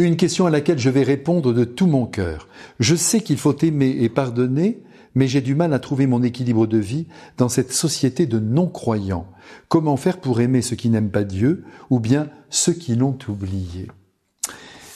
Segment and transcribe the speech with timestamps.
[0.00, 2.46] Une question à laquelle je vais répondre de tout mon cœur.
[2.78, 4.84] Je sais qu'il faut aimer et pardonner,
[5.16, 9.26] mais j'ai du mal à trouver mon équilibre de vie dans cette société de non-croyants.
[9.66, 13.88] Comment faire pour aimer ceux qui n'aiment pas Dieu ou bien ceux qui l'ont oublié?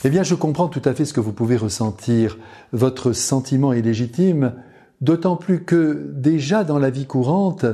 [0.05, 2.37] Eh bien, je comprends tout à fait ce que vous pouvez ressentir.
[2.71, 4.53] Votre sentiment est légitime,
[5.01, 7.65] d'autant plus que déjà dans la vie courante,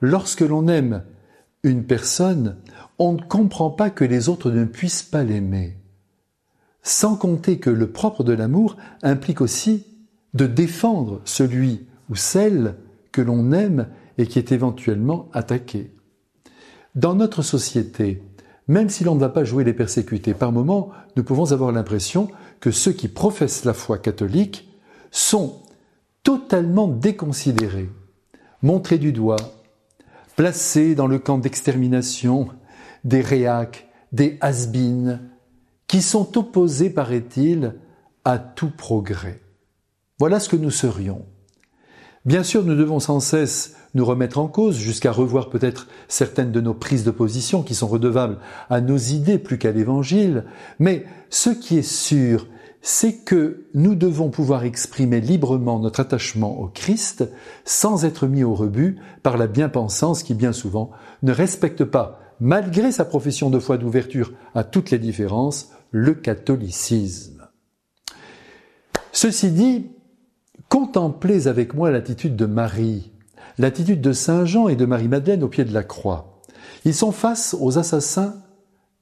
[0.00, 1.02] lorsque l'on aime
[1.64, 2.54] une personne,
[3.00, 5.77] on ne comprend pas que les autres ne puissent pas l'aimer.
[6.88, 9.84] Sans compter que le propre de l'amour implique aussi
[10.32, 12.76] de défendre celui ou celle
[13.12, 15.94] que l'on aime et qui est éventuellement attaqué.
[16.94, 18.22] Dans notre société,
[18.68, 22.28] même si l'on ne va pas jouer les persécutés, par moments, nous pouvons avoir l'impression
[22.58, 24.70] que ceux qui professent la foi catholique
[25.10, 25.60] sont
[26.22, 27.90] totalement déconsidérés,
[28.62, 29.36] montrés du doigt,
[30.36, 32.48] placés dans le camp d'extermination
[33.04, 34.68] des réacs, des has
[35.88, 37.74] qui sont opposés, paraît-il,
[38.24, 39.40] à tout progrès.
[40.18, 41.24] Voilà ce que nous serions.
[42.24, 46.60] Bien sûr, nous devons sans cesse nous remettre en cause, jusqu'à revoir peut-être certaines de
[46.60, 50.44] nos prises de position qui sont redevables à nos idées plus qu'à l'Évangile,
[50.78, 52.46] mais ce qui est sûr,
[52.82, 57.24] c'est que nous devons pouvoir exprimer librement notre attachement au Christ
[57.64, 60.90] sans être mis au rebut par la bien-pensance qui bien souvent
[61.22, 67.48] ne respecte pas, malgré sa profession de foi d'ouverture à toutes les différences, le catholicisme.
[69.12, 69.86] Ceci dit,
[70.68, 73.10] Contemplez avec moi l'attitude de Marie,
[73.56, 76.42] l'attitude de Saint Jean et de Marie-Madeleine au pied de la croix.
[76.84, 78.36] Ils sont face aux assassins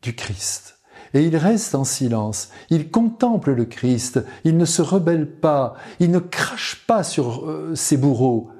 [0.02, 0.78] du Christ.
[1.14, 6.10] Et ils restent en silence, ils contemplent le Christ, ils ne se rebellent pas, ils
[6.10, 8.50] ne crachent pas sur euh, ses bourreaux,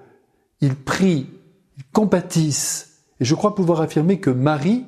[0.61, 1.29] ils prient,
[1.77, 3.03] ils compatissent.
[3.21, 4.85] Et je crois pouvoir affirmer que Marie,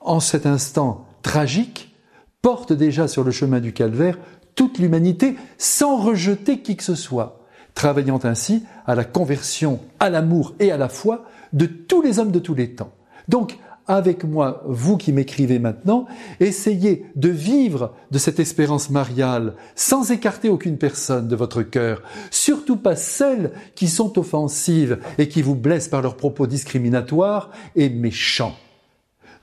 [0.00, 1.87] en cet instant tragique,
[2.42, 4.18] porte déjà sur le chemin du calvaire
[4.54, 10.54] toute l'humanité sans rejeter qui que ce soit, travaillant ainsi à la conversion à l'amour
[10.58, 12.92] et à la foi de tous les hommes de tous les temps.
[13.28, 16.06] Donc, avec moi, vous qui m'écrivez maintenant,
[16.40, 22.76] essayez de vivre de cette espérance mariale sans écarter aucune personne de votre cœur, surtout
[22.76, 28.56] pas celles qui sont offensives et qui vous blessent par leurs propos discriminatoires et méchants.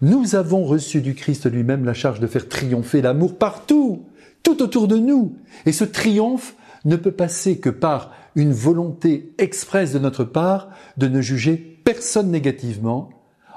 [0.06, 4.06] Nous avons reçu du Christ lui-même la charge de faire triompher l'amour partout,
[4.44, 5.36] tout autour de nous.
[5.66, 6.54] Et ce triomphe
[6.86, 12.30] ne peut passer que par une volonté expresse de notre part de ne juger personne
[12.30, 13.10] négativement,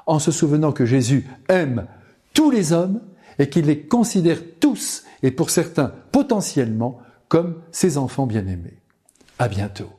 [0.06, 1.84] en se souvenant que Jésus aime
[2.32, 3.02] tous les hommes
[3.38, 6.98] et qu'il les considère tous, et pour certains potentiellement,
[7.28, 8.78] comme ses enfants bien-aimés.
[9.38, 9.97] À bientôt.